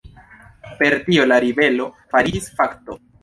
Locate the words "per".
0.79-0.95